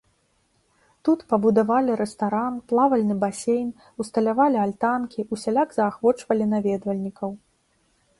[1.07, 3.67] Тут пабудавалі рэстаран, плавальны басейн,
[4.05, 7.29] усталявалі альтанкі, усяляк заахвочвалі наведвальнікаў.